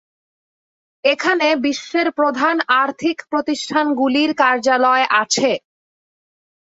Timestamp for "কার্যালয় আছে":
4.41-5.49